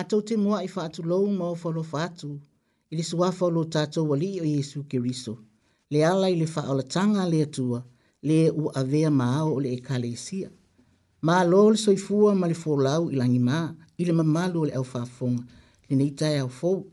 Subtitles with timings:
[0.00, 2.32] mātou te mua i whātu lou mau wholo whātu,
[2.90, 5.36] i le sua wholo tātou wali o Yesu Kiriso,
[5.92, 7.82] le ala i le whaola tanga le atua,
[8.22, 10.48] le u avea māo o le ekalesia.
[11.22, 13.60] Mā lol soifua ma le fōlau i langi mā,
[14.00, 15.44] i le mamalu o le au whāfonga,
[15.90, 16.84] le neitai au fōu.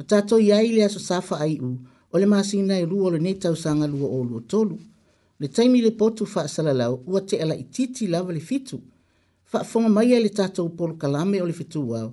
[0.00, 1.72] O tātou i aile aso safa ai u,
[2.12, 4.76] o le māsina i e rua o le neitau sanga lua o lua tolu.
[5.40, 8.80] Le taimi le potu wha salalau, ua te ala i titi lava le fitu,
[9.54, 12.08] Fa fonga mai ele tato polo kalame o le fitu wao,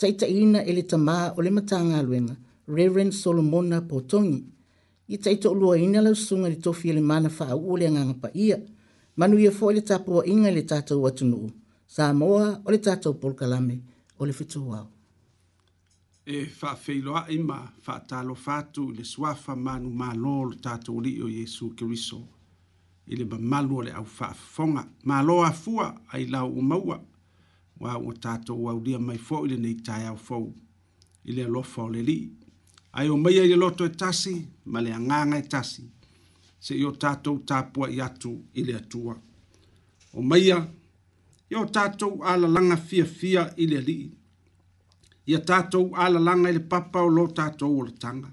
[0.00, 2.36] taitaina e le tamā o le matagaluega
[2.78, 4.38] reverend solomona potogi
[5.12, 8.56] i taitoʻuluaina lausuga i le tofi e le mana faauu o le agaga paia
[9.16, 11.50] manuia foʻi le tapuaʻiga i le tatou atunuu
[11.86, 13.76] sa moa o le tatou polokalame
[14.18, 14.88] o le fetuao
[16.24, 21.28] e faafeiloaʻi e ma faatalofa atu i le suafa manumālō o le tatou alii o
[21.28, 22.22] iesu keriso
[23.12, 27.00] i le mamalu o le ʻaufaafofoga mālō afua ai lau ua maua
[27.80, 30.36] wa o tato wa dia mai fo ile nei tai au fo
[31.28, 32.18] ile lo fo le li
[32.98, 34.34] ai o mai ile loto e tasi
[34.72, 35.82] ma le anganga e tasi
[36.64, 39.14] se yo tato tapua i atu ile atua
[40.18, 40.42] o mai
[41.52, 43.98] yo tato ala langa fia fia ile li
[45.30, 48.30] ia tato ala langa ile papa o lo tato o le tanga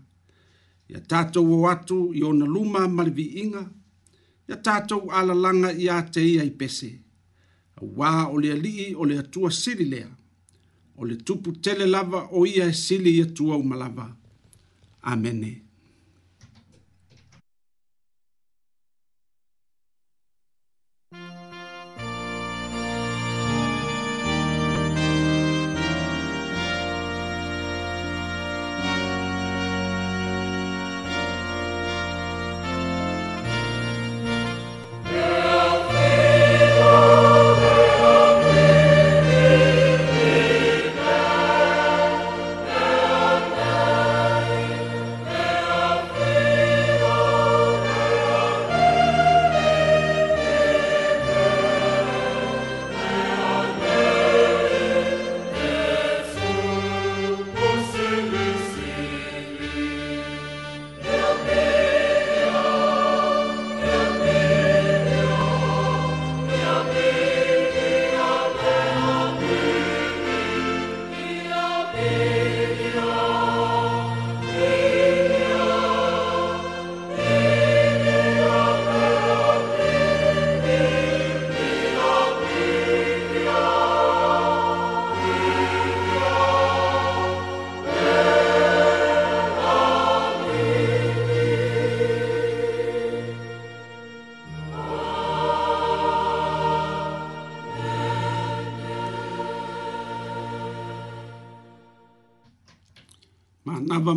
[0.92, 3.64] ia tato o atu i ona luma ma le viinga
[4.50, 7.02] ia tato ala langa ia te ia i pese ia
[7.82, 10.08] auā o le alii o le atua sili lea
[11.00, 14.08] o le tupu tele lava o ia e sili i atua uma lava
[15.12, 15.67] amene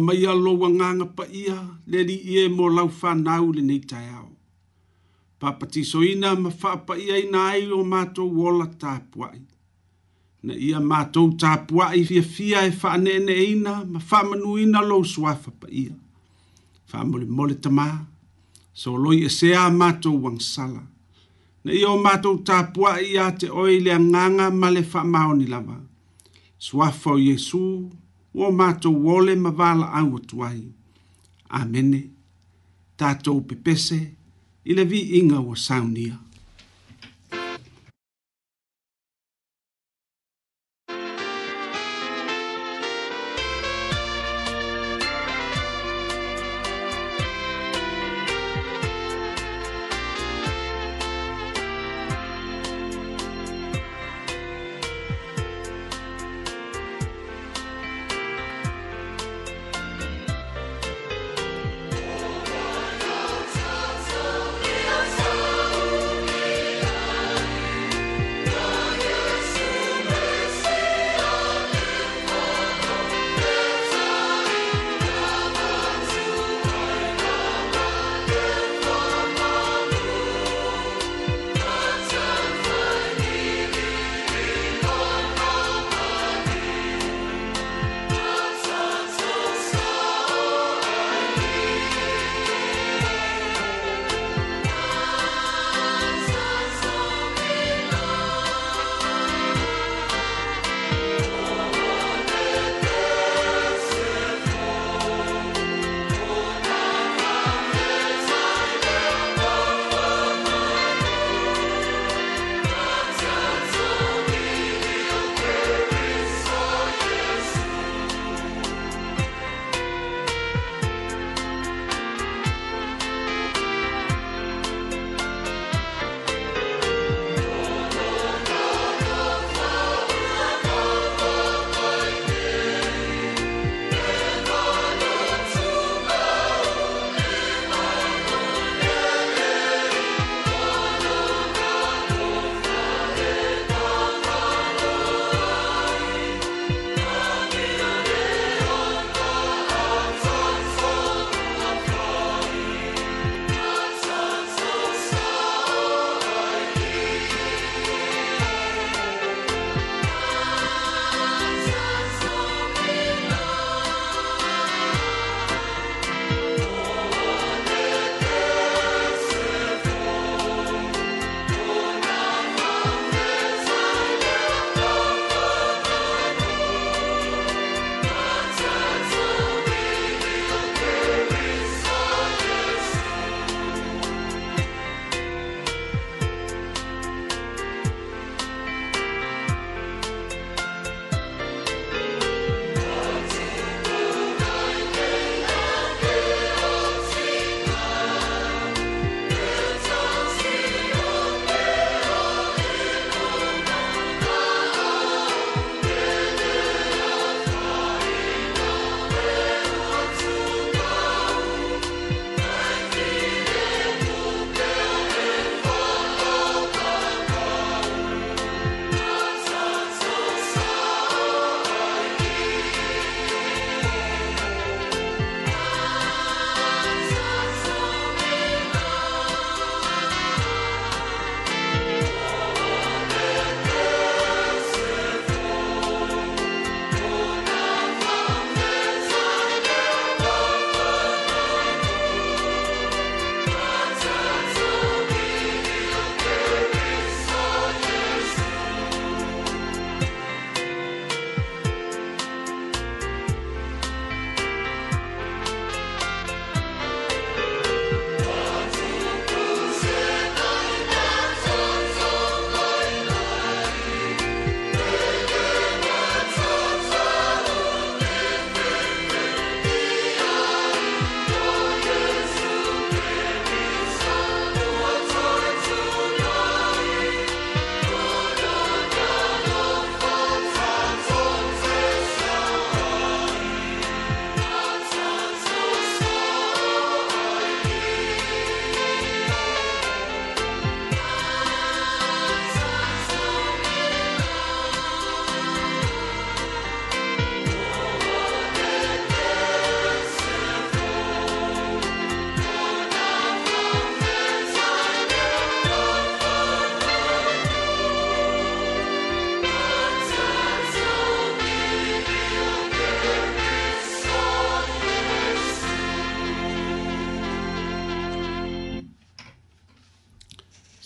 [0.07, 1.59] mai alo wanganga pa ia
[1.91, 4.29] le li ie mo lau whanau le nei tai au.
[5.41, 9.41] Papati soina ma wha pa ia i na ai o mato wola tāpuai.
[10.47, 15.51] Na ia mato tāpuai fia fia e wha anene eina ma wha manuina lo suafa
[15.61, 15.95] pa ia.
[16.91, 17.87] Wha mole mole tamā,
[18.81, 20.83] so loi e sea mato wangsala.
[21.65, 25.77] Na ia o mato tāpuai ia te oi le anganga ma le wha maoni lava.
[26.67, 27.61] Suafo Yesu,
[28.35, 30.63] ua mātou wole ma wāla au atu ai.
[31.61, 32.01] Amene,
[32.99, 33.99] tātou pepese,
[34.71, 36.19] ila vi inga wa saunia.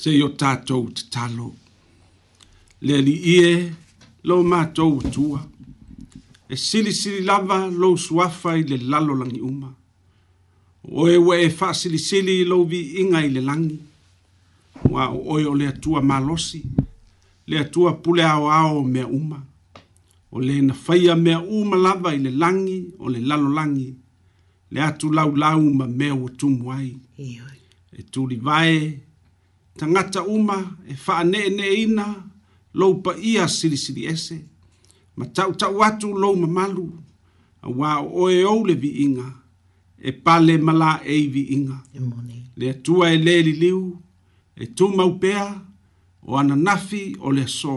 [0.04, 1.54] se o tatou tatalo
[2.87, 3.73] le ie
[4.28, 5.40] lo matou atua
[6.52, 9.70] e silisili lava lou suafa i le lalolagi uma
[11.00, 13.78] oe ua e faasilisili lo lou viiga i le lagi
[14.92, 16.61] ua o oe o le atua malosi
[17.49, 19.38] le atua pule aoao o mea uma
[20.34, 23.88] o lē na faia mea uma lava i le lagi o le lalolagi
[24.73, 26.90] le atu laulau ma mea ua tumu ai
[27.99, 28.78] e tulivae
[29.78, 30.59] tangata uma
[30.90, 32.07] e faa nee nee ina
[32.75, 34.37] lou ia siri siri ese.
[35.16, 36.87] Ma tau tau atu lou mamalu
[37.62, 39.26] a wao oe ou le vi inga
[39.99, 41.76] e pale mala e vi inga.
[42.59, 43.81] Le atua e leli liu
[44.57, 45.45] e tu maupea
[46.28, 47.76] o ananafi o le so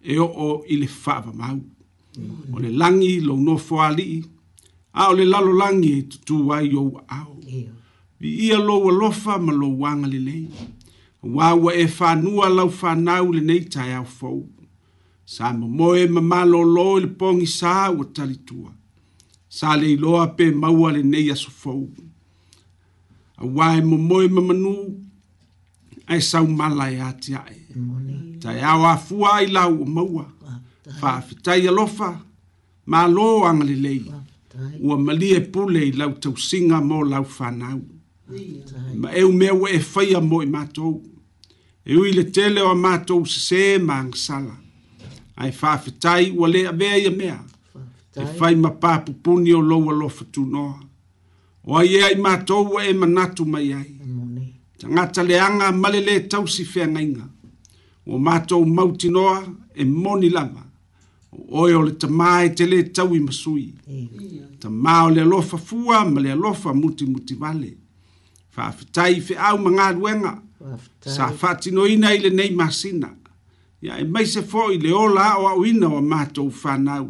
[0.00, 1.60] e o o i le faa mau.
[2.54, 4.18] O le langi lou no foa lii
[4.92, 7.32] a o le lalo langi e tutu wai ou au.
[8.20, 10.46] Vi ia lou alofa ma lou wanga le lei
[11.22, 14.48] ua ua e fanua lau fanau lenei taeao fou
[15.24, 18.72] sa momoe mamalōlō i le pogisā ua talitua
[19.48, 21.86] sa le iloa pe maua lenei aso fou
[23.38, 24.72] auā e momoe ma manū
[26.08, 27.54] e ae saumala e atiaʻe
[28.42, 30.26] taeao afua ai lau ua maua
[31.00, 32.10] faafetai alofa
[32.90, 34.02] malō agalelei
[34.82, 37.80] ua malie pule i lau tausiga mo lau fanau
[38.96, 40.98] ma eu mea ua e faia mo i matou
[41.84, 43.80] e ui le tele o amatou sesē
[44.14, 44.56] sala.
[45.36, 47.40] Ai faafetai ua lē avea ia mea
[48.14, 50.80] e fai ma papupuni o lou alofa tunoa
[51.64, 56.00] o ai ea i matou ua e manatu mai ai e tagata leaga ma le
[56.00, 56.62] lē tausi
[58.04, 60.64] O ua matou mautinoa e moni lava
[61.32, 64.08] o oe o le tamā e telē taui ma sui e.
[64.60, 67.70] tamā o le alofa fua ma le alofa muti vale
[68.50, 70.42] faafetai i au ma galuega
[71.00, 73.10] sa fati no ina ile nei masina
[73.82, 77.08] ya e mai se fo ile ola o ina o mato fanau.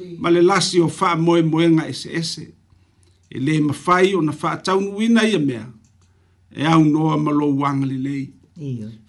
[0.00, 2.44] nau ma le lasi o fa moe moe nga ese ese
[3.34, 5.66] e le mafai o na fa tau no ina ia mea
[6.54, 8.24] e au noa malo wanga li lei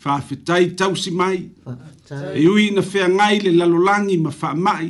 [0.01, 1.39] fa fitai tau si mai
[2.41, 4.87] e ui na fea ngai le lalolangi ma fa mai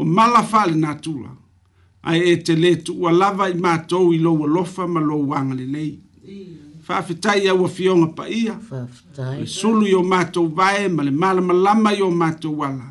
[0.00, 1.30] o mala fa le natula
[2.08, 5.66] ai e te le tu ua lava i mato i lo lofa malo wanga li
[5.74, 5.92] lei
[6.82, 8.56] faafetai aua fioga paia
[9.42, 12.88] e sulu i o matou vae ma le malamalama i o matou ala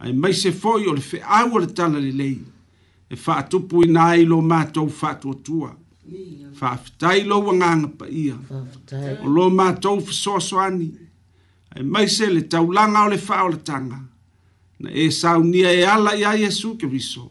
[0.00, 2.38] ae maise foʻi o le feʻau o le tala lelei
[3.10, 5.72] e faatupuina ai lo matou faatuatua
[6.60, 8.36] faafetai lou agaga paia
[9.24, 10.88] o lo matou fesoasoani
[11.76, 13.98] ae maise le taulaga o le faaolataga
[14.80, 17.26] na e saunia e ala iā iesu keriso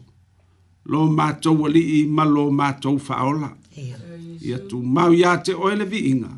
[0.84, 4.00] lo matou alii ma lo matou faaola yeah
[4.46, 6.30] ia tu mau ia te oe le viinga.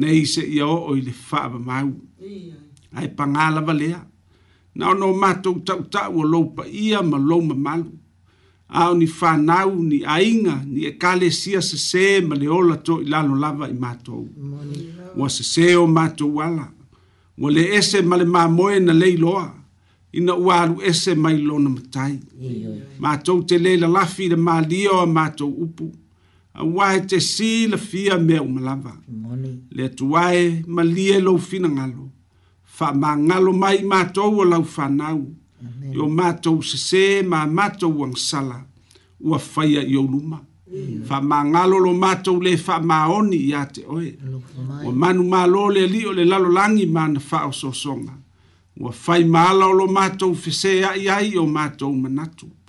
[0.00, 1.92] Nei se ia o oi le whaaba mau.
[2.98, 4.00] Ai pangala valea.
[4.76, 7.92] Na ono mātou tau tau o loupa ia ma louma malu.
[8.78, 12.94] Ao ni whanau, ni ainga, ni e kale sia se se ma le ola to
[13.00, 14.22] i lalo lava i mātou.
[15.18, 16.66] Wa se se o mātou ala.
[17.40, 19.46] Wa le ese ma le mamoe na leiloa.
[20.18, 22.14] ina ua alu ese mai lona matai
[23.04, 25.86] matou te lē lalafi le malia o a matou upu
[26.56, 28.92] Awa e te si le fia me o malava.
[29.72, 32.04] Le tua e ma lie lo fina ngalo.
[32.62, 35.20] Fa ma ngalo mai matou o lau fanau.
[35.66, 35.92] Amen.
[35.96, 38.58] Yo matou se se ma matou wang sala.
[39.20, 40.38] Ua faya yo luma.
[40.70, 41.02] Amen.
[41.08, 44.10] Fa ma ngalo lo matou le fa ma oni ya te oe.
[44.86, 47.72] O manu ma lo le li o le lalo langi ma na fa o so
[47.72, 48.14] songa.
[48.80, 52.46] Ua fai ma lo matou fese ya iai o matou manatu.
[52.46, 52.63] Amen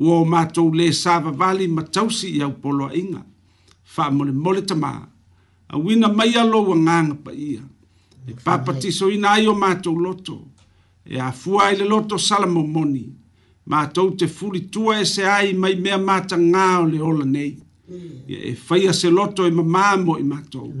[0.00, 3.20] ua o matou lē sa vavali ma tausi i au poloaʻiga
[3.94, 4.92] faamolemole tamā
[5.72, 7.62] auina mai alou agaga paia
[8.30, 10.36] e papatisoina ai o matou loto
[11.12, 13.04] e afua ai le loto salamomoni
[13.70, 17.52] matou te fulitua e se ai mai mea matagā o le ola nei
[17.90, 18.24] mm.
[18.30, 20.72] ia e faia se loto e mamā mo i matou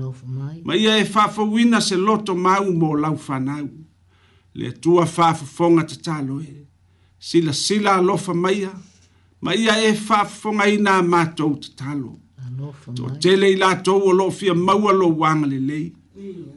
[0.66, 3.68] ma ia e faafouina se loto mau mo lau fanau
[4.58, 6.52] le atua faafofoga tatalo e
[7.28, 8.88] silasila alofa maia sila
[9.42, 12.18] ma ia e faafofogaina a matou tatalo
[12.94, 15.92] toatele i latou o loo fia maua lou agalelei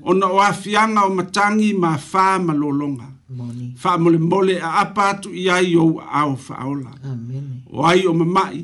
[0.03, 3.07] ona o afiaga o matagi ma fā ma lologa
[3.77, 6.91] faamolemole aapa atu i ai ou aao faaola
[7.71, 8.61] o ai o mamaʻi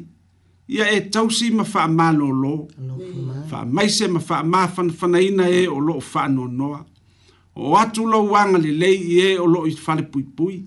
[0.67, 2.53] ia e tausi ma faamālōlō
[3.49, 6.85] faamaise ma faamāfanafanaina e o loo faanoanoa
[7.60, 10.63] o atu lo wanga le le i e o lo i fale pui pui.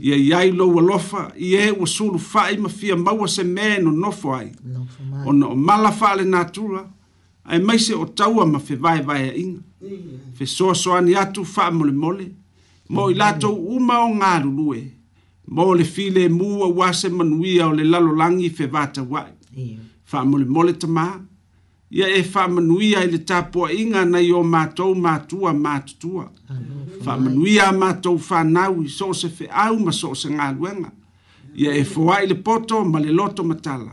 [0.00, 3.42] I e iai lo wa lofa i e o sulu fai ma fia maua se
[3.42, 4.52] men o nofo ai.
[5.26, 6.86] O na o mala fa le natura
[7.44, 9.62] ai maise o taua ma fe vai vai a inga.
[10.34, 12.30] Fe soa soa ni atu fa mole mole.
[12.88, 14.84] Mo i lato uma o ngā lulue.
[15.48, 19.30] Mo le file mua wase manuia o le lalo langi fe vata wai.
[20.04, 21.29] Fa mole mole tamaa
[21.90, 26.30] ia e faamanuia i le tapuaʻiga nai o matou matua matutua
[27.04, 30.90] faamanuia a matou fanau i so o se feʻau ma so o se galuega
[31.56, 33.90] ia e foaʻi le poto ma le loto matala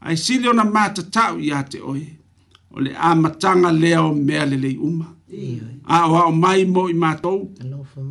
[0.00, 2.04] ae sili ona matataʻu iā te oe
[2.70, 5.08] o le amataga lea o mea lelei uma
[5.88, 7.48] a o aʻo mai mo i matou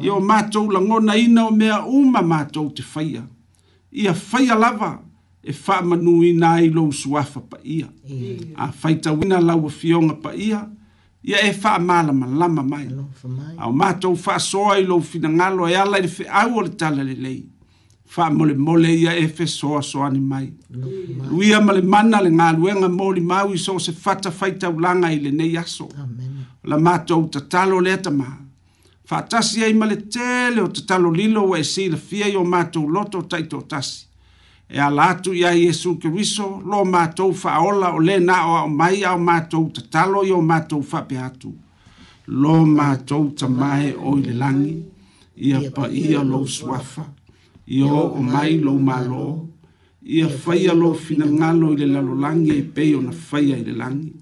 [0.02, 3.24] ia o matou lagonaina o mea uma matou te faia
[3.92, 4.98] ia faia lava
[5.44, 7.88] e faamanuina ai lou suafa paia
[8.56, 10.68] a faitauina laua fioga paia
[11.24, 12.88] ia e faamalamalama mai
[13.58, 17.46] ao matou faasoa i lou finagalo e ala i le feʻau o le tala lelei
[18.06, 20.54] faamolemole ia e fesoasoani mai
[21.32, 25.58] luia ma le mana le galuega molimau i so o se fata faitaulaga i lenei
[25.58, 26.06] aso o
[26.68, 28.28] la matou tatalo lea tamā
[29.10, 34.11] faatasi ai ma le tele o tatalolilo ua e silafia i o matou loto taʻitoʻatasi
[34.74, 39.20] e alatu ia iesu keriso lo matou faaola o lē na o aʻomai a o
[39.20, 41.52] matou tatalo i o matou faapea atu
[42.28, 44.78] lo matou tamae o i le lagi
[45.36, 47.04] ia paia lou suafa
[47.68, 49.28] i o oʻomai lou malō
[50.06, 54.14] ia faia lo finagalo i le lalolagi e pei ona faia i le lagi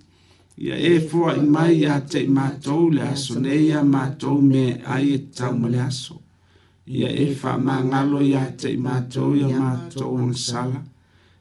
[0.66, 5.18] ia e foaʻi mai iā teʻi matou le aso nei ia matou me ai e
[5.30, 6.19] tau ma le aso
[6.90, 10.80] ia e faamagalo iā te i matou ia matou ona sala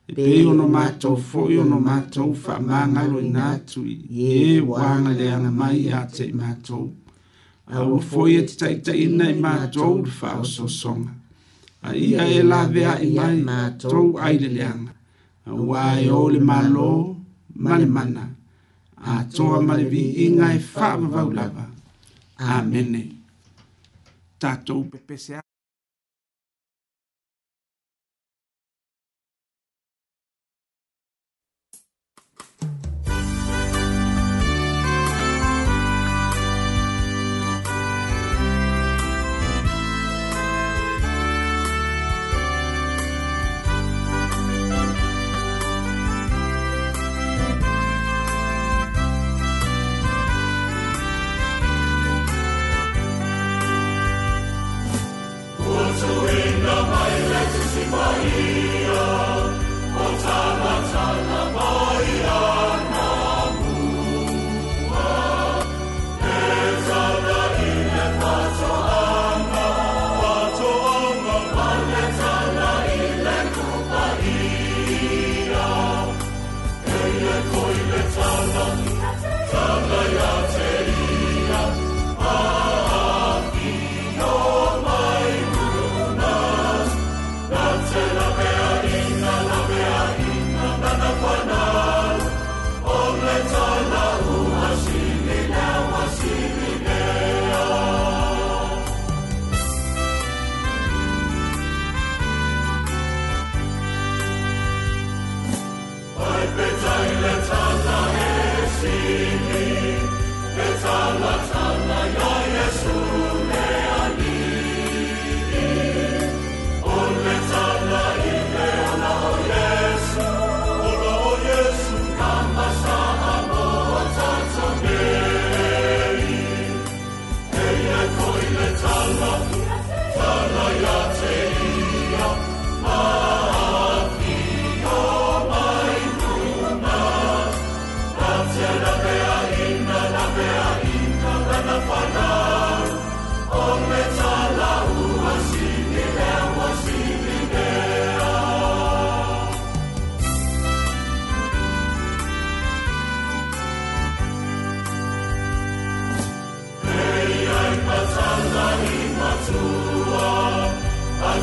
[0.07, 6.33] e pei ona matou foʻi ona matou faamagaloina atui e uagaleaga mai iā te i
[6.43, 6.91] matou
[7.73, 11.13] aua foʻi e tataʻitaʻiina i matou le faaosoosoga
[11.81, 14.93] a ia e laveaʻi mai matou ai leleaga
[15.49, 16.93] auā e ō e le malō
[17.65, 18.25] ma mana.
[18.99, 20.59] A atoa ma le viiga e
[21.13, 21.67] vau lava
[22.37, 23.18] amene
[24.44, 25.40] o tá, PPCA
[57.90, 60.98] mai o o tama tama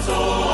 [0.01, 0.44] soul.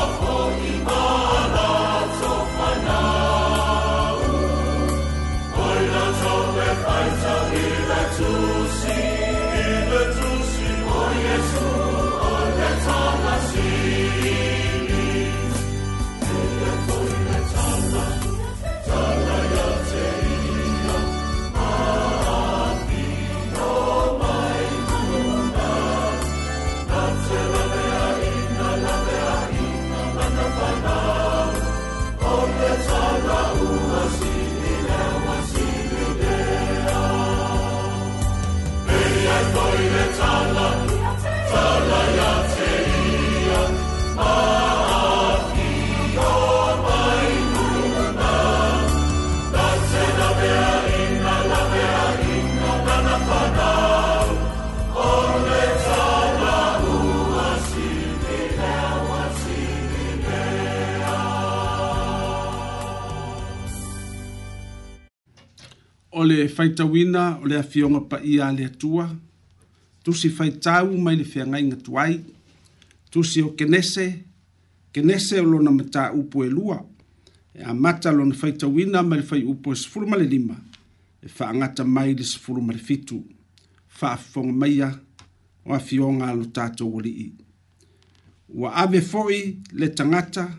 [66.51, 69.09] faita faitauina o le afioga paia a le atua
[70.03, 72.21] tusi faitau mai le feagaiga tuai
[73.09, 74.23] tusi o kenese
[74.91, 76.83] kenese o lona mataupu e lua
[77.55, 80.55] e amata lona faitauina mai le faiupu e sefulu ma le lima
[81.23, 83.23] e faagata mai le sefulu ma le fitu
[83.87, 84.99] faafofoga maia
[85.65, 87.31] o a fionga a lo tatou i.
[88.49, 90.51] Wa ave foi le tagata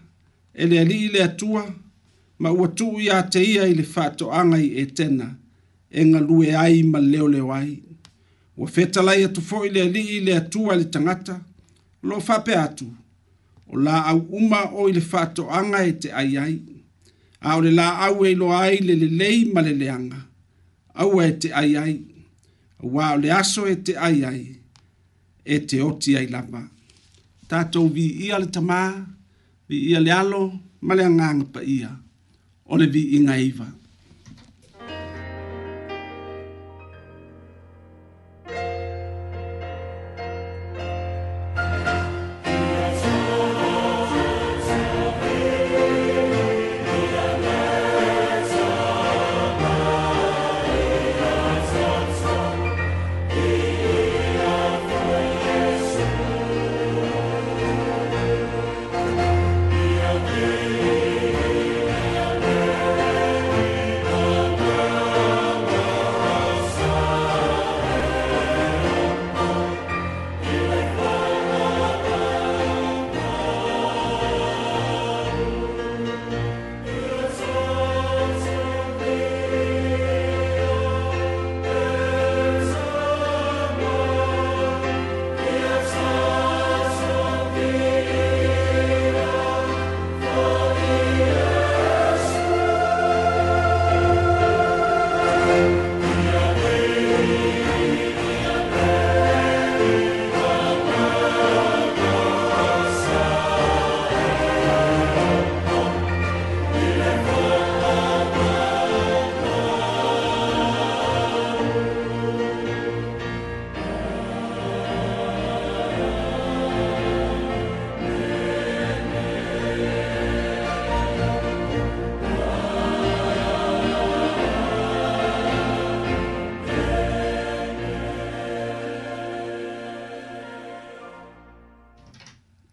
[0.55, 1.75] ele ali alii le atua
[2.39, 5.35] ma ua tuu iā te ia i le faatoʻaga i e tena
[5.93, 7.71] e galue ai ma leoleo ai
[8.61, 10.87] ua fetalai atu foʻi le alii i le atua le
[12.09, 12.87] lo fape atu
[13.73, 15.11] o laau uma o i fato
[15.45, 16.55] faatoʻaga e te ai ai
[17.41, 20.19] a o le laau e iloa ai le lelei ma leleaga
[21.01, 21.95] aua e te ai ai
[22.83, 24.43] auā o aso e te ai ai
[25.45, 26.63] e te oti ai lava
[27.49, 28.81] tatou viia le tamā
[29.69, 30.43] viia le alo
[30.87, 31.91] ma le agaga paia
[32.73, 33.82] o le viiga iva vi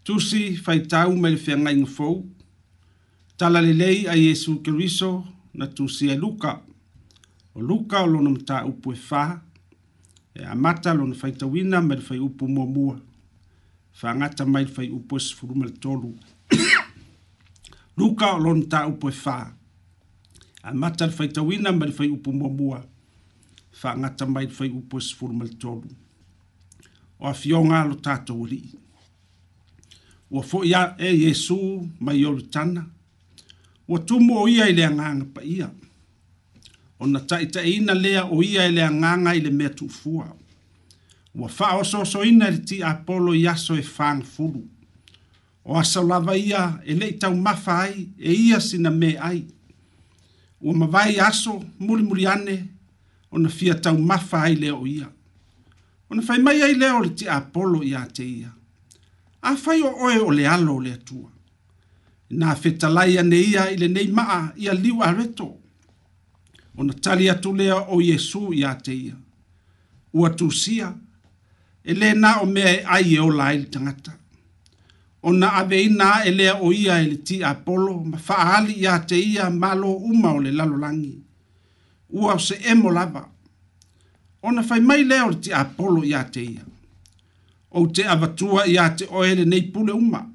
[0.10, 2.18] tusi fai tau me le whianga inga fau.
[3.38, 5.10] Tala le lei a Yesu Kiriso
[5.54, 6.52] na tusi e luka.
[7.56, 9.36] O luka o lona mta upu e faha.
[10.36, 12.96] E amata lona fai tawina me le fai upu mua mua.
[14.02, 16.10] Whangata mai le fai upu e sifuru me le tolu.
[18.00, 19.52] luka o lona mta upu e faha.
[20.64, 22.80] Amata le fai tawina me le fai upu mua mua.
[23.84, 25.90] Whangata mai le fai upu e sifuru me le tolu.
[27.20, 28.48] O afionga lo tato uri.
[28.48, 28.62] O afionga lo tato uri
[30.34, 31.58] ua foʻi a e iesu
[32.04, 32.82] mai olitana
[33.90, 35.68] ua tumu o ia i le agaga paia
[37.02, 40.26] ona taʻitaʻiina lea o ia i le agaga i le mea tuufua
[41.40, 44.62] ua faaosoosoina i le ti apolo i aso e fagafulu
[45.70, 49.42] o aso lava ia e leʻi taumafa ai e ia sina me ai
[50.62, 52.56] ua mavae aso mulimuli ane
[53.34, 55.08] ona fia taumafa ai lea o ia
[56.10, 58.52] ona faimai ai lea o le ti apolo iā te ia
[59.48, 61.30] a fai o oe o le alo le atua.
[62.30, 65.50] Nā whetalai ane ia i le nei maa i a liwa reto.
[66.78, 69.16] O na tali atu lea o Yesu i a te ia.
[70.14, 70.90] Ua tu sia,
[71.90, 74.14] e le nā o mea e ai e o lai li tangata.
[75.22, 78.74] O na ave ina e lea o ia e le ti a polo, ma whaali
[78.84, 81.16] i a te ia ma lo uma o le lalolangi.
[82.10, 83.24] Ua o se emo lava.
[84.42, 86.64] O na fai mai lea o le ti a polo i a te ia
[87.72, 90.26] o te avatua ia te oele nei pule uma.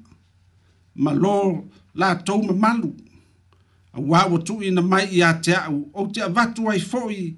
[0.95, 2.93] Ma lo la tau me malu.
[3.93, 7.35] A wawa tu ina mai ia te au o te avatua i foi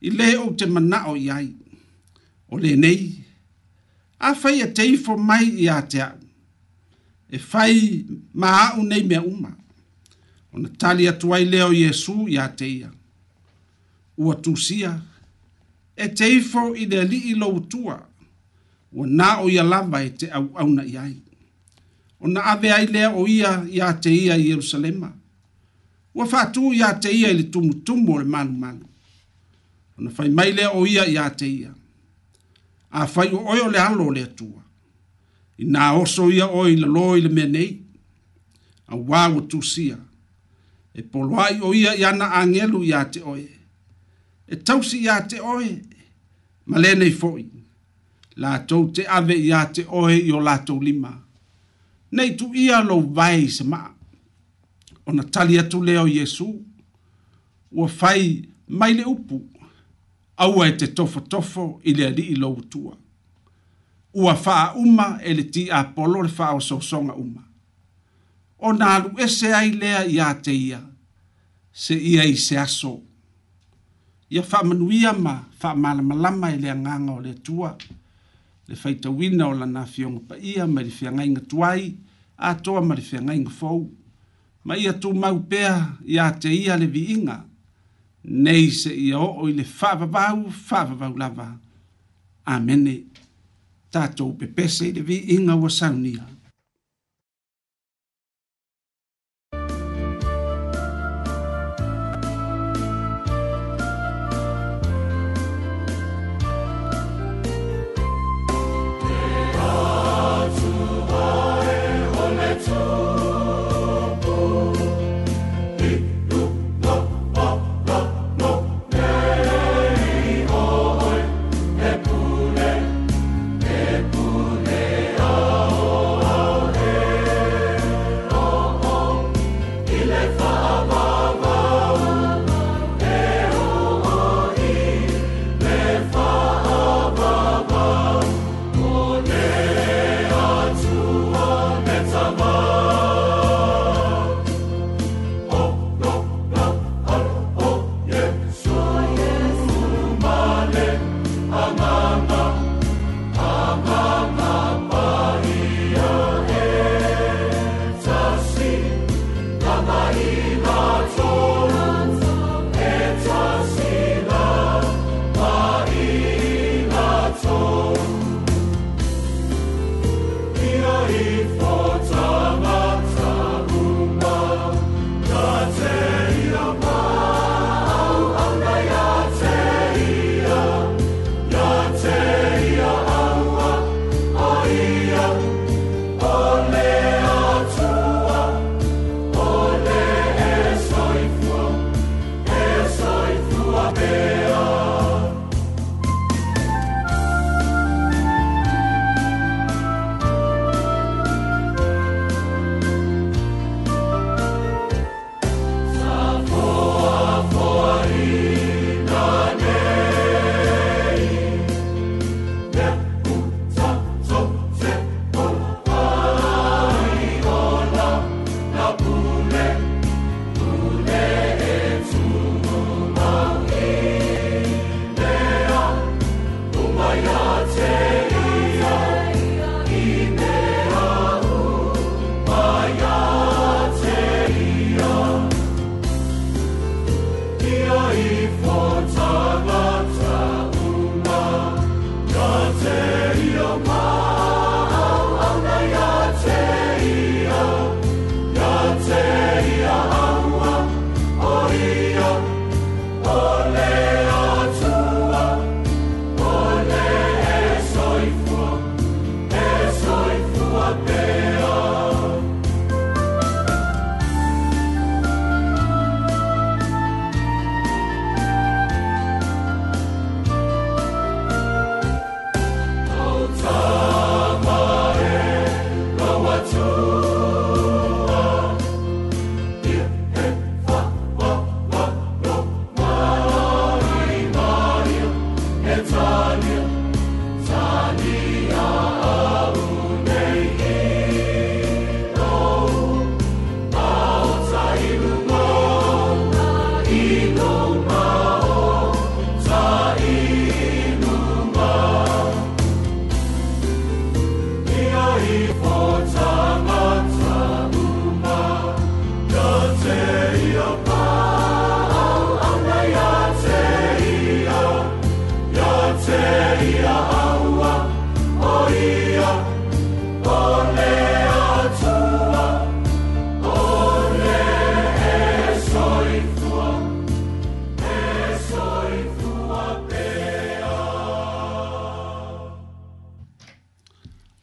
[0.00, 1.52] i le o te mana o iai.
[2.50, 3.12] O le nei.
[4.18, 6.16] A fai a teifo mai ia te au.
[7.30, 9.52] E fai maa au nei mea uma.
[10.52, 12.90] O na tali atuai leo Yesu ia te ia.
[14.16, 14.94] Ua tusia.
[15.96, 17.84] E teifo i le li ilo utua.
[17.94, 18.07] Ua
[18.96, 21.16] o na o ia lava e te au au na iai.
[22.20, 25.12] O na ave ai lea o ia ia te ia i Jerusalema.
[26.14, 28.84] Ua fatu ia te ia ili tumu tumu o le manu manu.
[29.98, 31.74] O na fai mai lea o ia ia te ia.
[32.90, 34.62] A fai o oio le alo le atua.
[35.58, 37.82] I nā oso ia o ila lo ila menei.
[38.88, 39.98] A wāu tu sia.
[40.94, 43.48] E poloai o ia ia na angelu ia te oe.
[44.48, 45.76] E tausi ia te oe.
[46.66, 47.12] Malene i foi.
[47.12, 47.48] Malene i foi
[48.38, 51.10] la tou te ave ia te oe i o latou lima
[52.14, 53.80] nei tu ia lou vai se ma
[55.10, 56.46] ona tali atu lea o iesu
[57.72, 58.22] ua fai
[58.68, 59.42] mai le upu
[60.46, 62.94] aua e te tofotofo i le alii lou utua
[64.14, 67.42] ua fa'auma e le tiapolo le fa'aosoosoga uma
[68.66, 70.80] o na alu ese ai lea iā te ia
[71.72, 72.98] se ia i se aso
[74.30, 77.72] ia fa'amanuia ma fa'amalamalama e le agaga o le atua
[78.68, 81.94] le faitauina o lana fioga paia mai le feagaiga tuai
[82.36, 83.90] atoa ma le feagaiga fou
[84.64, 87.38] ma ia tumau pea iā te ia le viiga
[88.28, 91.48] nei seʻia oo i le faavavau faavavau lava
[92.44, 92.96] amene
[93.90, 96.26] tatou pepese i le viiga ua saunia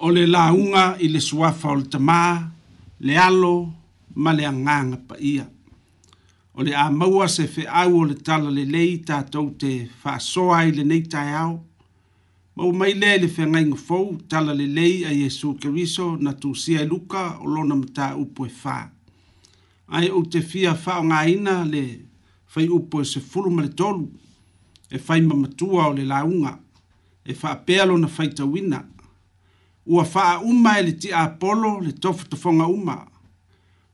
[0.05, 2.45] o le launga i le suafa o le tamā
[2.99, 3.55] le alo
[4.15, 5.47] ma le agaga paia
[6.53, 11.01] o le a maua se feʻau o le tala lelei tatou te faasoa ai lenei
[11.13, 11.55] taeao
[12.55, 16.85] ma ua mai lea i le feagaiga fou tala lelei a iesu keriso na tusia
[16.85, 18.77] e luka o lona mataupu e fā
[19.95, 21.81] ae ou te fia faaaogāina le
[22.53, 24.05] fai upu e sefulu ma le tolu
[24.89, 26.59] e fai mamatua o le lauga
[27.25, 28.89] e faapea lona faitauina
[29.85, 33.05] ua faa uma e le ti apolo le tofu tofonga uma.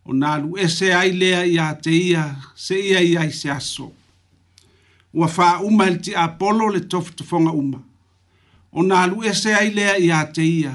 [0.08, 2.23] O nā lu ese ai lea i a te ia,
[2.56, 3.91] se ia i ai se aso.
[5.13, 7.82] Ua faa uma e le ti apolo le tofu tofonga uma.
[8.71, 10.73] O nā lu ese ai lea i a te ia,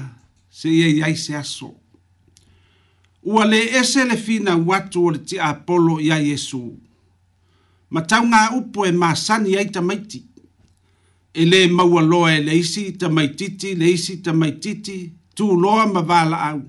[0.51, 1.73] se ia i ai se aso.
[3.23, 6.61] Ua le ese le fina watu o le ti apolo i a Yesu.
[7.89, 10.26] Matau ngā upo e māsani aita maiti
[11.39, 14.97] e le maua loa e le isi ta mai titi, le isi ta mai titi,
[15.35, 16.61] tu loa ma vala au.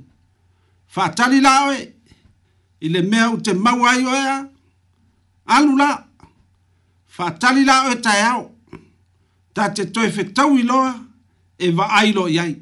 [0.94, 1.54] Whātari la
[2.82, 4.34] i le mea u te maua i oea,
[5.56, 5.88] alu la,
[7.16, 7.96] whātari la oe
[8.32, 8.42] au,
[9.54, 10.90] ta te toi whetau i loa,
[11.64, 12.52] e va ailo iai.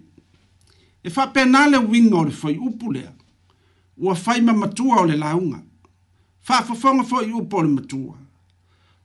[1.02, 3.10] E wha pēnā le winga o le whai upu lea,
[3.96, 5.58] ua whai matua o le launga,
[6.48, 8.25] wha fafonga whai upu o le matua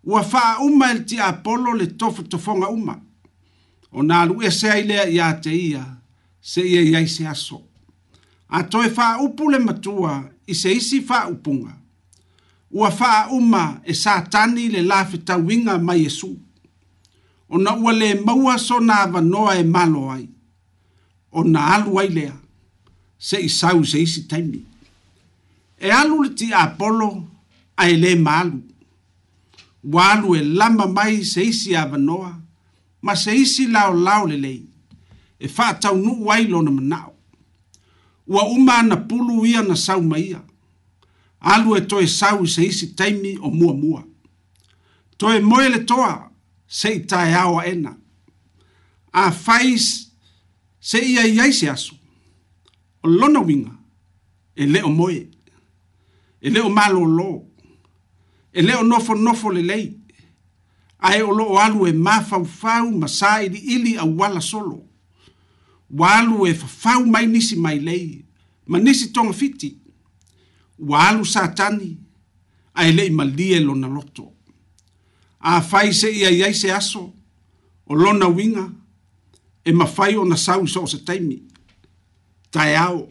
[0.03, 2.99] ua faa uma ele ti apolo le tofu tofonga uma.
[3.91, 5.85] O nā lue se ailea ia te ia,
[6.41, 7.61] se ia iai se aso.
[8.49, 11.75] A toi faa upu le matua, i se isi faa upunga.
[12.71, 16.37] Ua faa uma e satani le lafe tawinga mai esu.
[17.49, 20.27] O na ua le maua so nā vanoa e malo ai.
[21.31, 22.33] O nā alu ailea,
[23.19, 24.65] se i sau se isi taimi.
[25.79, 27.11] E alu le ti apolo,
[27.77, 28.57] ai le maalu.
[28.57, 28.80] Ma
[29.83, 32.39] walu e lama mai se isi avanoa,
[33.01, 34.65] ma se isi lao lao lelei,
[35.39, 37.13] e faa tau nu wailo na manao.
[38.27, 40.41] Ua uma na pulu ia na sau maia,
[41.39, 44.03] alu e toe sau se isi taimi o mua mua.
[45.17, 46.31] Toe moele toa
[46.67, 47.91] se i tae awa ena,
[49.13, 50.09] a fais
[50.79, 51.95] se ia iaisi asu,
[53.03, 53.71] o lona winga,
[54.55, 55.27] e leo moe,
[56.41, 57.50] e leo malo loo,
[58.53, 59.97] e leo nofo nofo le lei
[60.99, 64.83] ae o loo alu e mafaufau ma sa iliʻili auala solo
[65.89, 68.25] ua alu e fafau mai nisi mai lei
[68.67, 69.77] ma nisi togafiti
[70.77, 71.97] ua alu satani
[72.73, 74.33] ae leʻi ma lie lona loto
[75.39, 77.13] afai seʻi ai ai se aso
[77.87, 78.69] o lona uiga
[79.63, 81.41] e mafai ona sau so o se taimi
[82.51, 83.07] taeao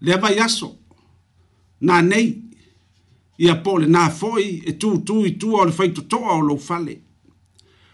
[0.00, 0.76] lea vai aso
[1.80, 2.44] nanei
[3.38, 6.18] ia po le na foi e tu tu i tu o le fai to to
[6.18, 6.94] o lo fale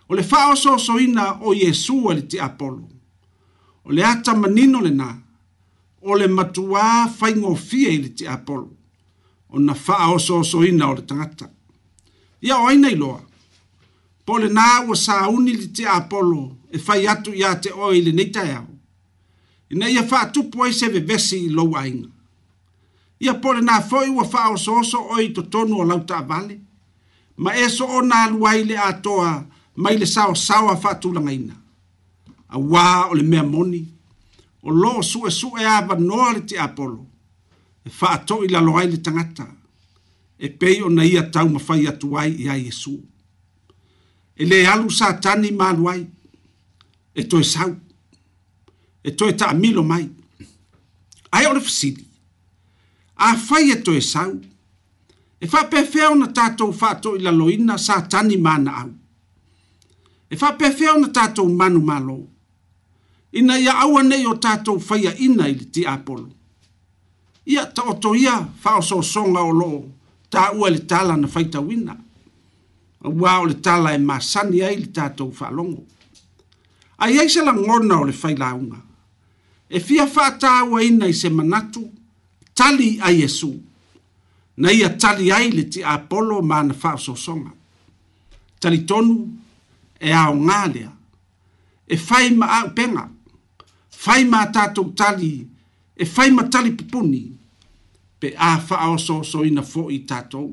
[0.09, 2.89] o le fa o so ina o yesu o le ti apolo
[3.85, 5.17] o le ata manino le na
[6.03, 8.71] o le matua fai ngo i le ti apolo
[9.51, 11.49] o na fa oso so so ina o le tangata
[12.40, 13.21] ia o aina i loa
[14.25, 17.92] po le na o sa uni le ti apolo e fai atu ia te o
[17.92, 18.67] i le neita iau
[19.71, 22.13] ina ia fa atu po se vevesi i lo wa ina
[23.25, 26.60] ia pole na foi ua faaosooso o i totonu o lau taavale
[27.37, 29.46] ma e so o na alu ai le atoa
[29.83, 31.54] mai le saoasaoa faatulagaina
[32.54, 33.83] auā o le mea moni
[34.62, 37.06] o lo suʻesuʻe a vanoa le te apolo
[37.87, 39.46] e faatoʻi lalo ai le tagata
[40.38, 42.94] e pei ona ia taumafai atu ai iā iesu
[44.37, 46.06] e lē alu satani malu ai
[47.14, 47.72] e toe sau
[49.02, 50.06] e toe taʻamilo mai
[51.33, 52.04] ae o le fasili
[53.17, 54.33] a fai e toe sau.
[55.40, 58.90] E fa pefea ona tātou whātō i laloina sa tani mana au.
[60.31, 62.19] E fa pefea ona tātou manu malo.
[63.35, 66.31] Ina ia aua nei o tātou whaia ina i ti apolo.
[67.44, 69.83] Ia ta oto ia whao so songa o loo
[70.31, 71.96] tā ua le tala na whaita wina.
[73.04, 75.83] Ua o le tala e masani ai li tātou whalongo.
[77.04, 78.81] Ai eise la ngona o le whaila unga.
[79.69, 81.85] E fia whaata ua ina i se manatu,
[82.55, 83.52] tali a Yesu.
[84.57, 87.50] Na ia tali ai le ti Apollo ma na fa so songa.
[88.61, 89.15] Tali tonu
[90.00, 90.59] e a nga
[91.87, 93.05] E fai ma a penga.
[94.02, 94.63] Fai ma ta
[94.98, 95.33] tali.
[95.96, 97.23] E fai ma tali pupuni.
[98.21, 100.50] Pe a fa o so so ina fo i ta O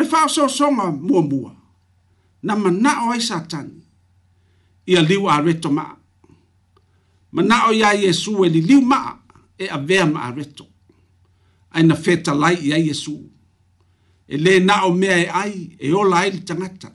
[0.00, 1.52] le fa so songa mua mua.
[2.46, 3.68] Na mana o ai satan.
[4.90, 5.86] Ia liu a reto ma.
[7.34, 9.00] Mana o ia Yesu e li liu ma.
[9.62, 10.64] E avea ma a reto
[11.70, 13.30] aina feta lai ia Yesu.
[14.28, 16.92] E le na o mea e ai, e o lai le tangata.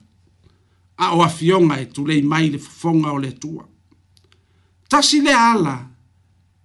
[0.96, 3.66] A o afionga e tulei mai le fonga o le tua.
[4.88, 5.90] Tasi le ala,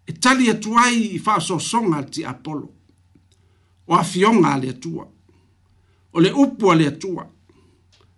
[0.05, 2.69] e tali atuai i faa so songa ti Apollo.
[3.87, 5.05] O afionga le tua.
[6.13, 7.25] O le upu le tua.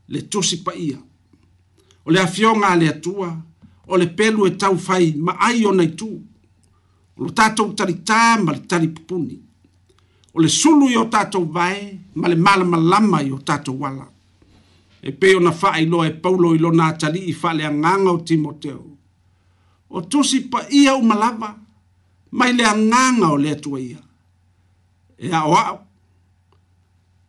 [0.08, 0.98] Le tusi pa ia.
[2.06, 3.30] O le afionga le tua.
[3.88, 6.10] O le pelu e tau fai ma ai o nei tu.
[7.16, 9.36] O lo tatou tari tā ma le tari pupuni.
[9.38, 9.51] Tari
[10.34, 14.08] o le sulu i o tatou vae ma le malamalama i o tatou ala
[15.02, 18.86] e pei ona faailoa e paulo i lona atalii faaleagaga o timoteo
[19.90, 21.56] o tusi paia uma lava
[22.32, 24.00] mai le agaga o le atua ia
[25.26, 25.78] e aʻoaʻo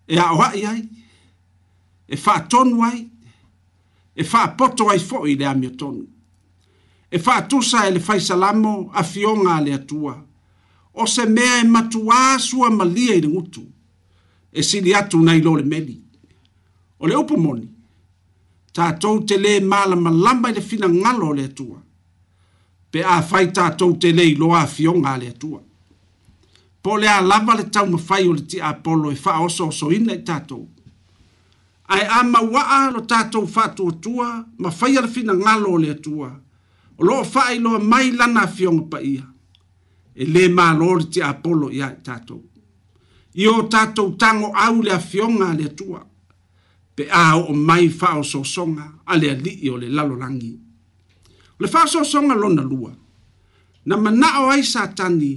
[0.08, 0.82] e aʻoaʻi ai
[2.08, 2.98] e faatonu ai
[4.14, 6.04] e faapoto ai foʻi i le amiotonu
[7.10, 10.14] e faatusa e le faisalamo afioga a le atua
[10.94, 13.62] o se mea e matuā sua malia i le gutu
[14.52, 15.98] e sili atu nai lo le meli
[16.98, 17.68] o le upu moni
[18.72, 21.80] tatou te lē malamalama i le finagalo o le atua
[22.92, 25.60] pe a fai tatou te lē iloa afioga a le atua
[26.82, 30.68] po o le a lava le taumafai o le tia apolo e faaosoosoina i tatou
[31.96, 34.28] ae a maua'a lo tatou faatuatua
[34.58, 36.30] ma faia le finagalo o le atua
[36.98, 39.31] o loo faailoa mai lana afioga paia
[40.14, 42.42] e lē mālō le te apolo iā i tatou
[43.40, 46.02] i o tatou tago au le afioga a le atua
[46.94, 50.52] pe a oo mai faaosoosoga a le alii o le lalolagi
[51.58, 52.92] o le faaosoosoga lona lua
[53.86, 55.32] na o ai satani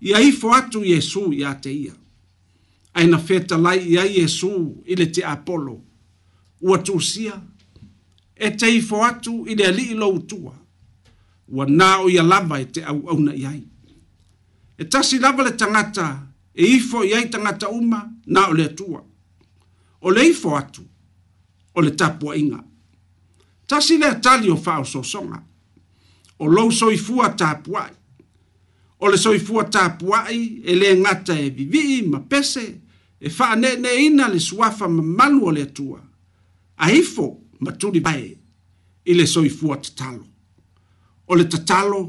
[0.00, 1.94] ia ifo atu iesu iā te ia
[2.94, 5.80] ae na fetalai i ai iesu i le te apolo
[6.60, 7.40] ua tusia
[8.36, 10.54] e ifo atu i le alii utua
[11.48, 13.69] ua na o ia lava e te auauna i ai
[14.80, 19.04] e tasi lava le tangata e ifo i ai tangata uma na o le atua.
[20.00, 20.82] O le ifo atu,
[21.74, 22.64] o le tapua inga.
[23.66, 25.42] Tasi le atali o fao sosonga,
[26.38, 27.92] o lou soifua tapuai.
[29.00, 32.64] O le soifua tapuai e le ngata e vivii ma pese
[33.20, 36.00] e faa ne ne ina le suafa ma manu o le atua.
[36.76, 37.26] A ifo
[37.60, 38.32] ma tuli bae
[39.04, 40.24] i le soifua tatalo.
[41.28, 42.00] O le tatalo,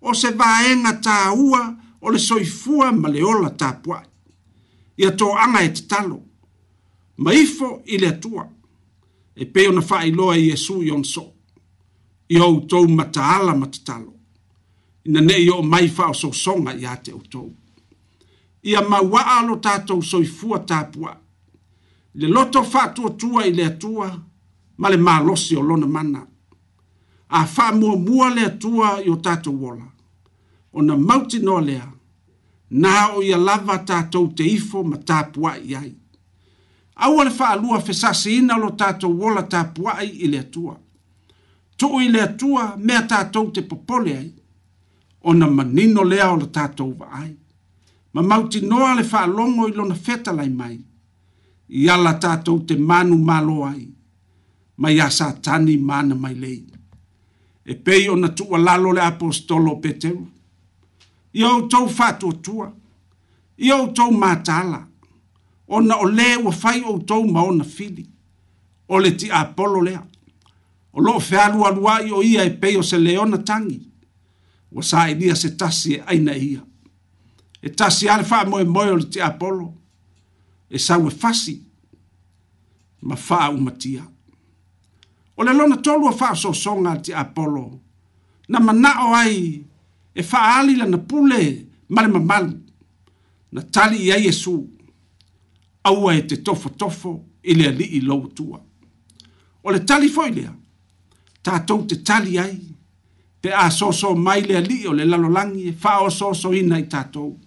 [0.00, 4.06] o se vaenga taa ua, e o le soifua ma le ola tapuaʻi
[4.98, 6.20] ia toʻaga e tatalo
[7.18, 8.44] ma ifo i le atua
[9.36, 11.32] e pei ona faailoa e iesu i ona soo
[12.28, 14.12] i outou ma taala ma tatalo
[15.04, 17.54] ina neʻi oo mai faaosoosoga iā te outou
[18.62, 21.16] ia mauaʻa lo tatou soifua tapuaʻi
[22.14, 24.12] i le loto faatuatua i le atua
[24.76, 26.26] ma le malosi o lona mana
[27.28, 29.88] a faamuamua le atua i o tatou ola
[30.72, 31.93] ona mautinoa lea
[32.70, 35.92] na o ia lava tatou te ifo ma tapuaʻi ai
[36.94, 40.74] aua le faaalua fesasiina o lo tatou ola tapuaʻi i le atua
[41.78, 44.28] tuu i le atua mea tatou te popole ai
[45.28, 47.30] ona manino lea o le tatou vaai
[48.14, 50.76] ma mautinoa le faalogo i lona fetalai mai
[51.68, 53.84] i ala tatou te manu malo ai
[54.80, 56.60] ma iā satani mana mai lei
[57.70, 60.24] e pei ona tuualalo le apostolo peteru
[61.34, 62.68] i au tau whātotua,
[63.58, 64.84] i au tau mātala,
[65.66, 68.06] o na o le ua whai au tau maona whili,
[68.88, 70.00] o le ti apolo lea,
[70.92, 73.80] o lo whealu alua i o ia e peo se leona tangi,
[74.70, 76.62] wa sa e nia se tasi e aina ia.
[77.62, 79.72] E tasi ale wha moe moe o le ti apolo,
[80.70, 81.60] e sa ue fasi,
[83.02, 84.06] ma wha umatia.
[85.36, 87.70] O le lona tolua wha so songa ti apolo,
[88.48, 89.64] na mana o ai,
[90.14, 92.52] e faaali lana pule malemamale
[93.52, 94.68] na tali i ai iesu
[95.84, 98.60] aua e te tofotofo i le alii lou atua
[99.64, 100.54] o le tali foʻi lea
[101.42, 102.60] tatou te tali ai
[103.40, 107.38] pe a soso mai le alii o le lalolagi e faaosoosoina i tatou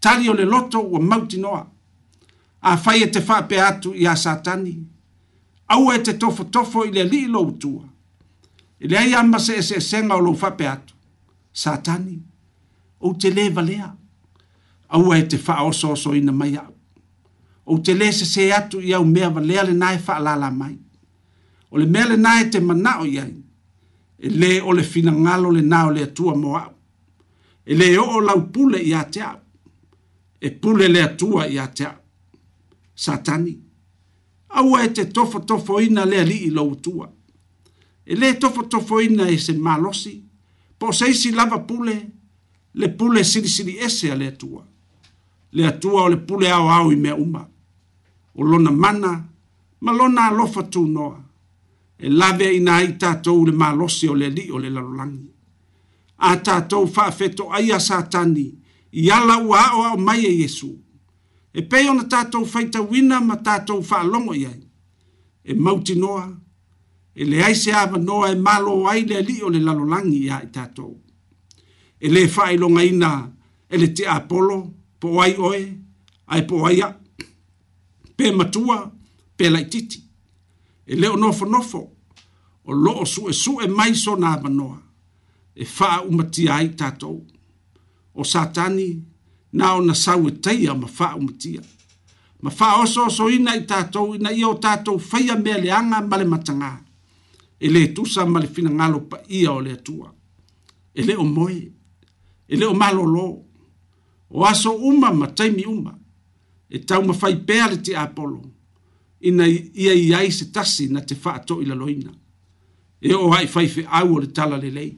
[0.00, 1.66] tali o le loto ua mautinoa
[2.60, 4.74] afai e te faapea atu iā satani
[5.68, 7.84] aua e te tofotofo i le alii lou atua
[8.80, 10.93] i leai ama seeseesega o lou faapea atu
[11.54, 12.18] satani
[13.00, 13.94] o te le valea
[14.88, 16.66] au e te faa oso oso ina mai a
[17.66, 20.74] o te le se se atu i au mea valea le nai faa lala mai
[21.70, 23.34] o le mea le nai te mana o iai
[24.18, 26.64] e le o le fina ngalo le nao le atua mo a
[27.70, 29.34] e le o o lau pule i a te a
[30.46, 31.92] e pule le atua i a te a
[33.04, 33.54] satani
[34.58, 37.06] au e te tofo tofo ina le ali i lau tua
[38.10, 40.22] e le tofo tofo ina e se malosi e
[40.84, 41.96] po seisi lava pule
[42.74, 44.62] le pule siri siri ese a le atua
[45.56, 47.42] le atua o le pule ao ao i mea uma
[48.34, 49.10] o lona mana
[49.80, 51.18] ma lona alofa tunoa
[52.04, 55.28] e lave ina ai tatou le malosi o le alii o le lalolagi
[56.30, 58.46] a tatou faafetoaia satani
[59.00, 60.70] i ala ua aʻoaʻo mai e iesu
[61.58, 64.60] e pei ona tatou faitauina ma tatou faalogo i ai
[65.50, 66.24] e mautinoa
[67.14, 70.42] e le ai se ava noa e malo ai le li o le lalolangi ia
[70.42, 70.92] i tatou.
[71.98, 73.12] E le wha i longa ina
[73.72, 74.58] e le te apolo,
[75.00, 75.62] po ai oe,
[76.32, 76.88] ai po ai a,
[78.16, 78.78] pe matua,
[79.36, 79.98] pe lai titi.
[80.90, 81.78] E leo nofo nofo,
[82.68, 84.82] o loo su e su e mai so na ava noa,
[85.54, 87.16] e wha umati ai tatou.
[88.18, 88.88] O satani,
[89.58, 91.62] na o na sau e teia ma wha umatia.
[92.42, 96.24] Ma wha oso oso ina i tatou, ina i o tatou, feia mea leanga male
[96.34, 96.83] matangaa
[97.64, 100.10] e le tusa ma le finagalo paia o le atua
[100.94, 101.56] e lē o moe
[102.52, 103.26] e lē o malōlō
[104.36, 105.92] o aso uma ma taimi uma
[106.68, 108.40] e taumafai pea le tiapolo
[109.28, 112.12] ina ia i ai se tasi na te faatoʻi laloina
[113.06, 114.92] e oo aʻi faifeʻau o le tala lelei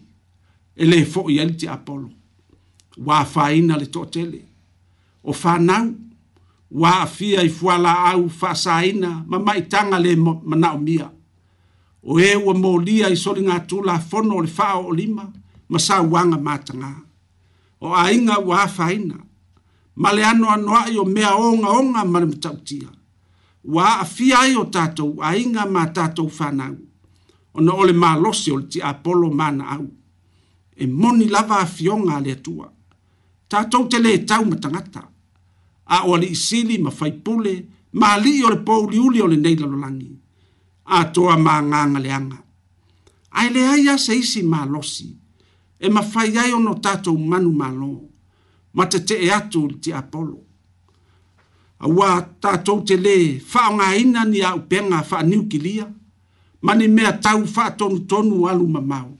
[0.74, 2.08] e lē foʻi ai le tiapolo
[3.06, 4.40] ua faina le toʻatele
[5.22, 5.86] o fanau
[6.80, 10.10] ua aafia i fualaau faasāina ma maʻitaga lē
[10.50, 11.06] manaʻomia
[12.08, 15.24] o e ua molia i soli ngātū la fono o le whao o lima,
[15.68, 16.92] ma sā wanga mātanga.
[17.82, 19.18] O a inga ua hawhaina,
[19.96, 22.88] ma le ano anoa i o mea onga onga ma le mtautia.
[23.64, 26.76] Ua a fia i o tātou, a inga ma tātou whanau,
[27.54, 29.86] o na ole mā losi o le ti apolo mana au.
[30.76, 32.70] E moni lava a fionga le atua.
[33.50, 35.02] Tātou te le tau matangata.
[35.88, 37.56] A o ali isili ma faipule,
[37.98, 40.04] ma li o le pouliuli o le neilalolangi.
[40.04, 40.20] langi
[40.94, 42.36] a toa ma nganga le anga.
[43.38, 45.06] Ai le ai asa isi ma losi,
[45.78, 47.92] e ma fai ai ono tato manu ma lo,
[48.76, 50.38] ma te te e atu ti Apollo.
[51.78, 52.10] A wā
[52.42, 53.16] tato te le,
[53.50, 55.86] fao ngā ina ni a upenga fa niu kilia,
[56.64, 59.10] ma ni mea tau fa tonu tonu alu ma mau,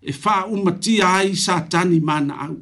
[0.00, 2.56] e fa umatia ai satani mana au.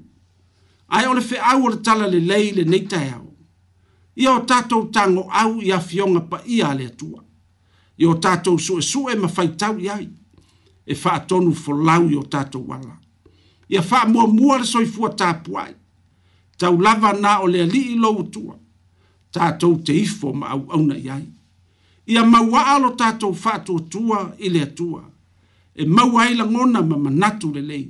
[0.95, 3.29] Ai ole fe au ole tala le leile neitai au,
[4.21, 7.21] ia o tato tango au ia fionga pa ia le atua
[8.01, 10.07] i o tātou sue sue ma whaitau iai.
[10.91, 12.97] E wha tonu fo lau i o tātou wala.
[13.71, 15.75] I a wha mua mua le soi fua tāpuai.
[16.59, 18.57] Tau lava nā o le li i lou tua.
[19.33, 21.27] Tātou te ifo ma au au na iai.
[22.11, 25.05] I a maua alo tātou wha tō tua i le tua.
[25.77, 27.85] E maua i langona ma manatu le lei.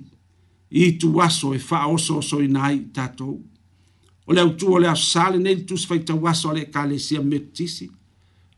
[0.71, 3.39] I tu aso e wha oso oso i nai tātou.
[4.27, 7.87] O le au tua le asale nei tūs fai tau aso le kālesia metisi.
[7.87, 7.97] Tātou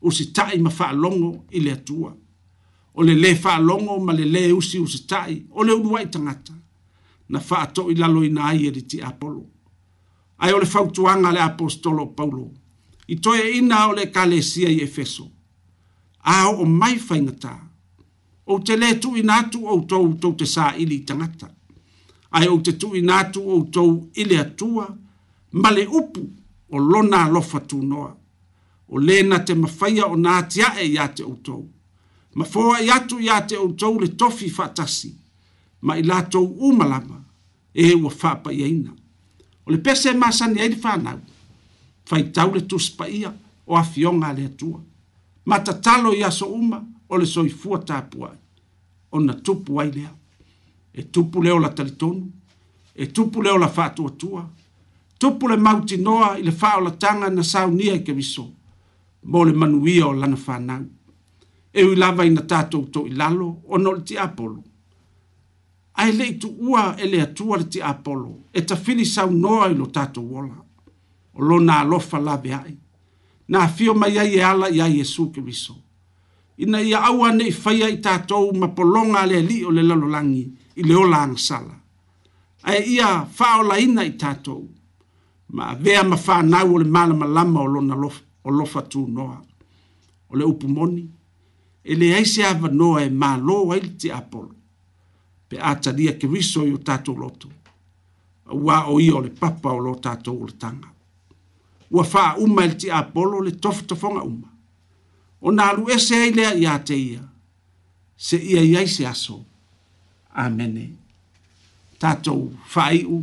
[0.05, 2.11] o se tai ma fa longo i le tua
[2.95, 5.71] o le le fa longo ma le le o si o se tai o le
[5.73, 6.53] ulua i tangata
[7.29, 9.41] na fa to i la loi nai e ti apolo
[10.43, 12.51] ai o le fa tuanga le apostolo paulo
[13.07, 15.31] i to e ina o le kalesia i efeso
[16.19, 17.53] a o mai fa ngata
[18.51, 21.47] o te le tu ina tu o to to te sa i li tangata
[22.31, 23.83] ai o te tu ina tu o to
[24.21, 24.83] i le tua
[25.61, 26.23] ma le upu
[26.73, 28.17] o lona lofa tu noa
[28.89, 31.65] o le na te mafaya o nātia e ya te utou.
[32.35, 35.13] Ma fōa i atu ya te utou le tofi fatasi,
[35.85, 37.19] ma i lātou umalama
[37.75, 38.91] e ua whāpa i aina.
[39.65, 41.19] O le pese e māsani aile whānau,
[42.09, 43.29] fai tau le tuspa ia
[43.65, 44.79] o afionga le atua.
[45.45, 48.31] Ma ta talo i aso uma o le soi fua tāpua
[49.13, 50.09] o na tupu ai lea.
[50.95, 52.27] E tupu leo la talitonu,
[52.95, 54.43] e tupu leo la whātua tua,
[55.17, 58.49] tupu le mauti noa i le whāo la tanga na saunia i ke visou
[59.23, 60.83] mo le manuia o lana fanau
[61.71, 64.61] e ui lava ina tatou toʻi lalo ona o le tiapolo
[66.01, 70.57] ae leʻi tuua e le atua le tiapolo e tafili saunoa i lo tatou ola
[71.37, 72.73] o lona alofa lave aʻi
[73.49, 75.75] na afio mai ai e ala iā iesu keriso
[76.63, 80.43] ina ia aua neʻi faia i tatou ma pologa a le alii o le lalolagi
[80.75, 81.75] i le ola agasala
[82.71, 83.07] ae ia
[83.37, 84.61] faaolaina i tatou
[85.55, 89.41] ma avea ma fanau o le malamalama o lona lofa o lofa tunoa
[90.29, 91.05] o le upu moni
[91.83, 94.55] e leai se avanoa e mālō ai le te apolo
[95.49, 97.47] pe a talia keriso i o tatou loto
[98.51, 100.89] auā o ia o le papa o lo tatou o le taga
[101.95, 104.49] ua faauma i le tiapolo le tofotofoga uma
[105.47, 107.23] ona alu ese ai lea iā te ia
[108.27, 109.39] seʻia i ai se aso
[110.43, 110.85] amene
[112.01, 112.41] tatou
[112.75, 113.17] faaiʻu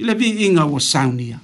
[0.00, 1.40] i le viiga ua saunia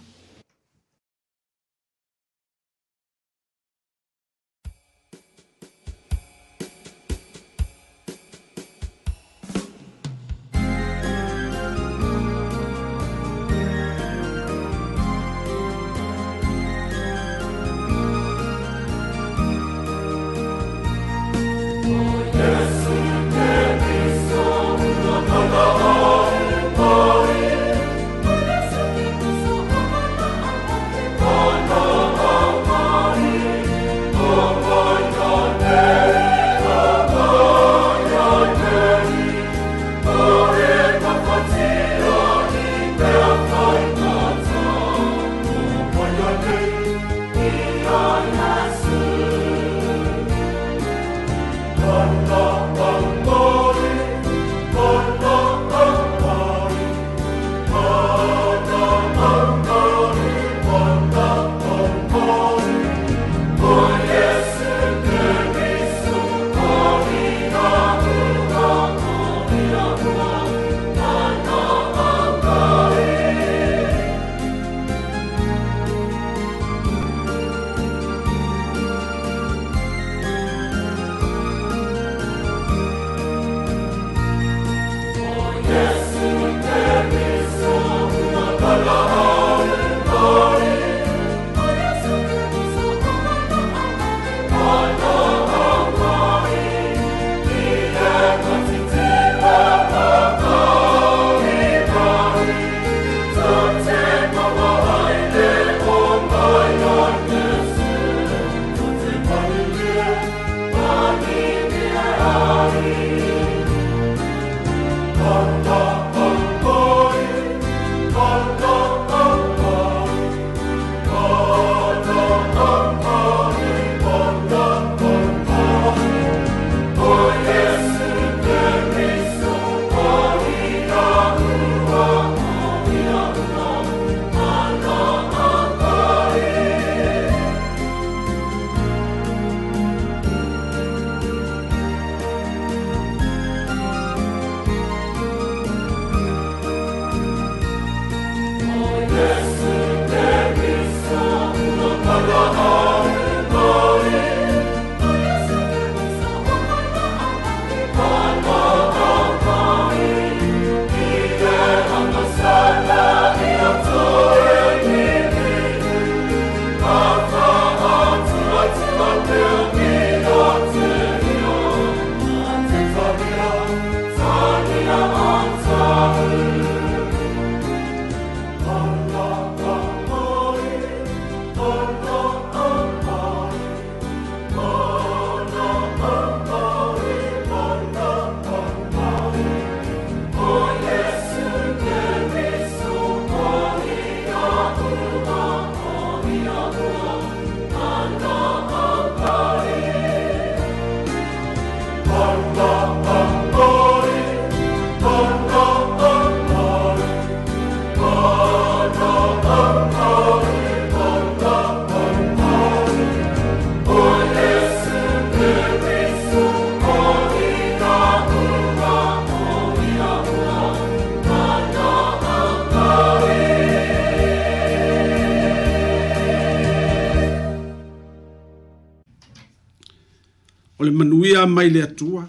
[230.83, 232.25] o le manuia mai le atua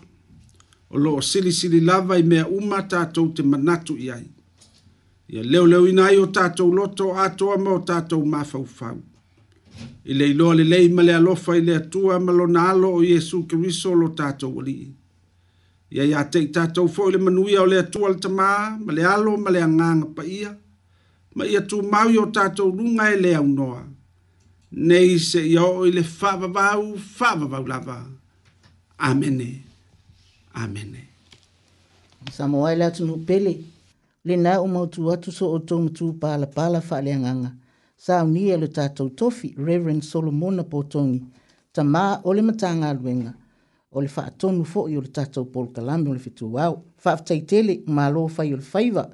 [0.93, 4.27] o loo silisili lava i mea uma tatou te manatu i ai
[5.33, 8.99] ia leoleoina ai o tatou loto atoa ma o tatou mafaufau
[10.09, 13.37] i le iloa lelei ma le alofa i le atua ma lona alo o iesu
[13.49, 14.87] keriso lo tatou alii
[15.95, 18.53] ia iā teʻi tatou foʻi le manuia o le atua le tamā
[18.85, 20.51] ma le alo ma le agaga paia
[21.35, 23.81] ma ia tumaui o tatou luga e le aunoa
[24.87, 26.83] nei seʻia oo i le faavavau
[27.17, 27.97] faavavau lava
[28.97, 29.63] amene
[30.53, 31.07] amene
[32.31, 33.55] samoa i le atunuu pele
[34.25, 37.51] lenā ua mautū atu so outou matū palapala faaleagaga
[37.97, 41.23] saunia e le tatou tofi reveren solomona potogi
[41.75, 43.33] tamā o le matagaluega
[43.91, 48.57] o le faatonu foʻi o le tatou polokalami o le fetuao faafetaitele malo fai o
[48.57, 49.09] le faiva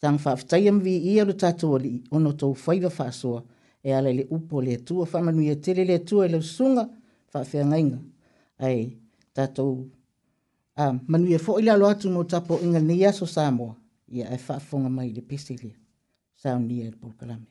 [0.00, 3.40] tagafaafetaia ma viia o le tatou alii ona outou faiva faasoa
[3.82, 6.84] e ala i le upu o le atua faamanuia tele le atua i e laususuga
[7.32, 7.98] faafeagaiga
[8.60, 8.84] ae
[9.34, 9.90] tatou
[10.78, 13.72] um, manuia foʻi le alo atu mo tapoʻiga nei aso samoa
[14.16, 15.70] ia e faafoga mai le pesele
[16.42, 17.50] saunia e le polokalame